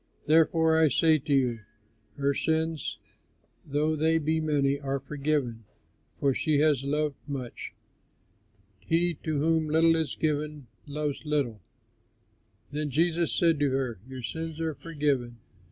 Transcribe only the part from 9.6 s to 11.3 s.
little is forgiven, loves